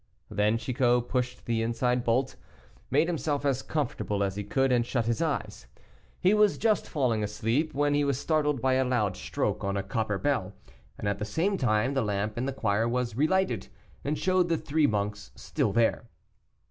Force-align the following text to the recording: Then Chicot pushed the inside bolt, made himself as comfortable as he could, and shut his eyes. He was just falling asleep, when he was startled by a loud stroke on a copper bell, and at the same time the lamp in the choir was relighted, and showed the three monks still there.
Then 0.31 0.57
Chicot 0.57 1.07
pushed 1.09 1.45
the 1.45 1.61
inside 1.61 2.03
bolt, 2.03 2.35
made 2.89 3.05
himself 3.05 3.45
as 3.45 3.61
comfortable 3.61 4.23
as 4.23 4.35
he 4.35 4.43
could, 4.43 4.71
and 4.71 4.83
shut 4.83 5.05
his 5.05 5.21
eyes. 5.21 5.67
He 6.19 6.33
was 6.33 6.57
just 6.57 6.89
falling 6.89 7.23
asleep, 7.23 7.75
when 7.75 7.93
he 7.93 8.03
was 8.03 8.17
startled 8.17 8.63
by 8.63 8.73
a 8.73 8.83
loud 8.83 9.15
stroke 9.15 9.63
on 9.63 9.77
a 9.77 9.83
copper 9.83 10.17
bell, 10.17 10.53
and 10.97 11.07
at 11.07 11.19
the 11.19 11.23
same 11.23 11.55
time 11.55 11.93
the 11.93 12.01
lamp 12.01 12.35
in 12.35 12.47
the 12.47 12.51
choir 12.51 12.89
was 12.89 13.15
relighted, 13.15 13.67
and 14.03 14.17
showed 14.17 14.49
the 14.49 14.57
three 14.57 14.87
monks 14.87 15.29
still 15.35 15.71
there. 15.71 16.05